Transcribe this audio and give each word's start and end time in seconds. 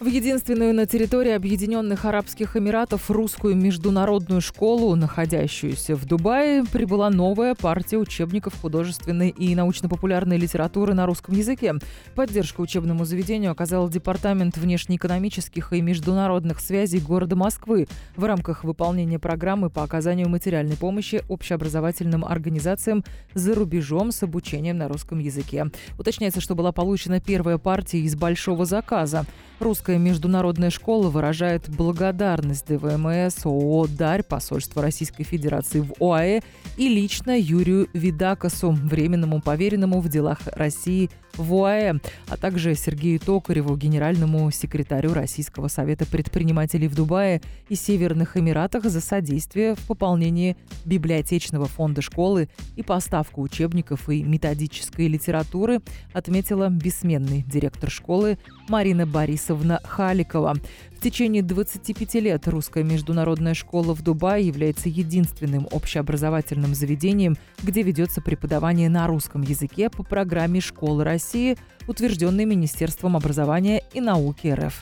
В 0.00 0.06
единственную 0.06 0.74
на 0.74 0.86
территории 0.86 1.32
Объединенных 1.32 2.06
Арабских 2.06 2.56
Эмиратов 2.56 3.10
русскую 3.10 3.54
международную 3.54 4.40
школу, 4.40 4.96
находящуюся 4.96 5.94
в 5.94 6.06
Дубае, 6.06 6.64
прибыла 6.64 7.10
новая 7.10 7.54
партия 7.54 7.98
учебников 7.98 8.58
художественной 8.58 9.28
и 9.28 9.54
научно-популярной 9.54 10.38
литературы 10.38 10.94
на 10.94 11.04
русском 11.04 11.34
языке. 11.34 11.74
Поддержку 12.14 12.62
учебному 12.62 13.04
заведению 13.04 13.50
оказал 13.50 13.90
Департамент 13.90 14.56
внешнеэкономических 14.56 15.74
и 15.74 15.82
международных 15.82 16.60
связей 16.60 17.00
города 17.00 17.36
Москвы 17.36 17.86
в 18.16 18.24
рамках 18.24 18.64
выполнения 18.64 19.18
программы 19.18 19.68
по 19.68 19.82
оказанию 19.82 20.30
материальной 20.30 20.78
помощи 20.78 21.22
общеобразовательным 21.28 22.24
организациям 22.24 23.04
за 23.34 23.54
рубежом 23.54 24.12
с 24.12 24.22
обучением 24.22 24.78
на 24.78 24.88
русском 24.88 25.18
языке. 25.18 25.66
Уточняется, 25.98 26.40
что 26.40 26.54
была 26.54 26.72
получена 26.72 27.20
первая 27.20 27.58
партия 27.58 27.98
из 27.98 28.16
большого 28.16 28.64
заказа. 28.64 29.26
Русская 29.58 29.89
международная 29.98 30.70
школа 30.70 31.08
выражает 31.08 31.68
благодарность 31.68 32.66
ДВМС, 32.66 33.44
ООО 33.44 33.86
«Дарь», 33.86 34.22
посольства 34.22 34.82
Российской 34.82 35.24
Федерации 35.24 35.80
в 35.80 35.92
ОАЭ 36.00 36.40
и 36.76 36.88
лично 36.88 37.38
Юрию 37.38 37.88
Видакасу, 37.92 38.70
временному 38.70 39.40
поверенному 39.40 40.00
в 40.00 40.08
делах 40.08 40.38
России 40.46 41.10
в 41.40 41.54
ОАЭ, 41.54 41.94
а 42.28 42.36
также 42.36 42.74
Сергею 42.74 43.18
Токареву, 43.18 43.76
генеральному 43.76 44.50
секретарю 44.50 45.14
Российского 45.14 45.68
совета 45.68 46.06
предпринимателей 46.06 46.88
в 46.88 46.94
Дубае 46.94 47.40
и 47.68 47.74
Северных 47.74 48.36
Эмиратах 48.36 48.84
за 48.84 49.00
содействие 49.00 49.74
в 49.74 49.80
пополнении 49.86 50.56
библиотечного 50.84 51.66
фонда 51.66 52.02
школы 52.02 52.48
и 52.76 52.82
поставку 52.82 53.42
учебников 53.42 54.08
и 54.08 54.22
методической 54.22 55.08
литературы, 55.08 55.80
отметила 56.12 56.68
бессменный 56.68 57.42
директор 57.42 57.90
школы 57.90 58.38
Марина 58.68 59.06
Борисовна 59.06 59.80
Халикова. 59.84 60.56
В 61.00 61.02
течение 61.02 61.42
25 61.42 62.14
лет 62.16 62.46
русская 62.46 62.84
международная 62.84 63.54
школа 63.54 63.94
в 63.94 64.02
Дубае 64.02 64.46
является 64.46 64.90
единственным 64.90 65.66
общеобразовательным 65.70 66.74
заведением, 66.74 67.38
где 67.62 67.80
ведется 67.80 68.20
преподавание 68.20 68.90
на 68.90 69.06
русском 69.06 69.40
языке 69.40 69.88
по 69.88 70.02
программе 70.02 70.60
«Школы 70.60 71.02
России», 71.02 71.56
утвержденной 71.88 72.44
Министерством 72.44 73.16
образования 73.16 73.82
и 73.94 74.02
науки 74.02 74.48
РФ. 74.48 74.74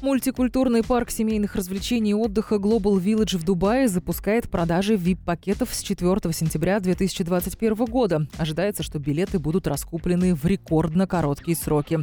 Мультикультурный 0.00 0.82
парк 0.82 1.10
семейных 1.10 1.54
развлечений 1.54 2.10
и 2.10 2.14
отдыха 2.14 2.56
Global 2.56 3.00
Village 3.00 3.38
в 3.38 3.44
Дубае 3.44 3.86
запускает 3.86 4.50
продажи 4.50 4.96
VIP-пакетов 4.96 5.72
с 5.72 5.82
4 5.82 6.32
сентября 6.32 6.80
2021 6.80 7.84
года. 7.84 8.26
Ожидается, 8.38 8.82
что 8.82 8.98
билеты 8.98 9.38
будут 9.38 9.68
раскуплены 9.68 10.34
в 10.34 10.44
рекордно 10.44 11.06
короткие 11.06 11.56
сроки 11.56 12.00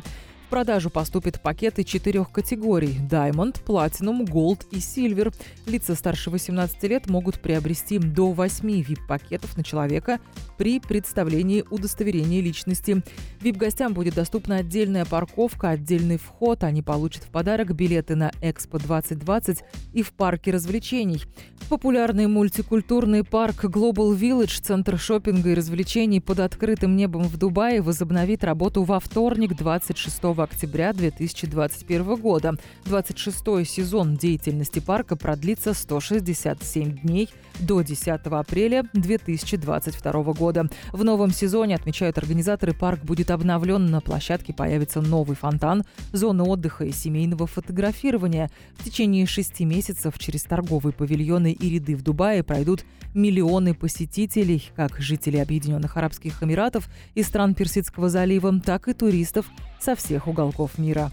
продажу 0.52 0.89
поступят 0.89 1.41
пакеты 1.41 1.85
четырех 1.85 2.30
категорий– 2.30 2.99
Diamond, 3.09 3.63
Platinum, 3.66 4.25
Gold 4.25 4.67
и 4.71 4.80
Silver. 4.80 5.33
Лица 5.66 5.95
старше 5.95 6.30
18 6.30 6.83
лет 6.83 7.09
могут 7.09 7.39
приобрести 7.39 7.97
до 7.97 8.33
8 8.33 8.81
VIP-пакетов 8.81 9.55
на 9.55 9.63
человека 9.63 10.19
при 10.58 10.81
представлении 10.81 11.63
удостоверения 11.71 12.41
личности. 12.41 13.02
VIP-гостям 13.39 13.93
будет 13.93 14.13
доступна 14.13 14.58
отдельная 14.58 15.05
парковка, 15.05 15.69
отдельный 15.69 16.17
вход. 16.17 16.65
Они 16.65 16.81
получат 16.81 17.23
в 17.23 17.30
подарок 17.30 17.73
билеты 17.73 18.15
на 18.15 18.33
Экспо 18.41 18.77
2020 18.77 19.63
и 19.93 20.03
в 20.03 20.11
парке 20.11 20.52
развлечений. 20.52 21.21
Популярный 21.69 22.27
мультикультурный 22.27 23.23
парк 23.23 23.63
Global 23.63 24.13
Village, 24.13 24.61
центр 24.61 24.99
шопинга 24.99 25.52
и 25.52 25.53
развлечений 25.53 26.19
под 26.19 26.41
открытым 26.41 26.97
небом 26.97 27.23
в 27.23 27.38
Дубае, 27.38 27.81
возобновит 27.81 28.43
работу 28.43 28.83
во 28.83 28.99
вторник, 28.99 29.55
26 29.55 30.21
октября 30.42 30.94
2021 30.94 32.16
года. 32.16 32.56
26-й 32.86 33.66
сезон 33.66 34.15
деятельности 34.15 34.80
парка 34.80 35.15
продлится 35.15 35.73
167 35.73 36.99
дней 36.99 37.30
до 37.60 37.82
10 37.82 38.08
апреля 38.08 38.83
2022 38.93 40.23
года. 40.33 40.67
В 40.92 41.04
новом 41.04 41.32
сезоне, 41.32 41.76
отмечают 41.76 42.17
организаторы, 42.17 42.73
парк 42.73 43.04
будет 43.04 43.32
обновлен, 43.32 43.86
на 43.86 44.02
площадке 44.02 44.54
появится 44.54 45.02
новый 45.02 45.36
фонтан, 45.36 45.83
зона 46.11 46.44
отдыха 46.44 46.86
и 46.86 46.92
семейного 46.92 47.48
фотографирования. 47.48 48.49
В 48.77 48.83
течение 48.83 49.26
шести 49.26 49.65
месяцев 49.65 50.17
через 50.17 50.44
торговые 50.44 50.94
павильоны 50.94 51.52
и 51.52 51.70
ряды 51.70 51.95
в 51.95 52.04
Дубае 52.04 52.44
пройдут 52.44 52.83
миллионы 53.14 53.73
посетителей, 53.73 54.70
как 54.76 54.98
жителей 54.99 55.42
Объединенных 55.42 55.98
Арабских 55.98 56.42
Эмиратов 56.42 56.89
и 57.15 57.23
стран 57.23 57.55
Персидского 57.55 58.10
залива, 58.10 58.60
так 58.60 58.88
и 58.88 58.94
туристов 58.94 59.45
со 59.80 59.95
всех 59.95 60.27
уголков 60.31 60.77
мира. 60.77 61.11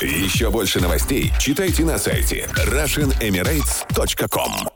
Еще 0.00 0.50
больше 0.50 0.80
новостей 0.80 1.32
читайте 1.38 1.84
на 1.84 1.98
сайте 1.98 2.48
RussianEmirates.com 2.66 4.69